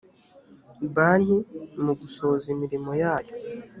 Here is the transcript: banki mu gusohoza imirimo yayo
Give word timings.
banki 0.95 1.37
mu 1.83 1.93
gusohoza 1.99 2.45
imirimo 2.55 2.91
yayo 3.01 3.33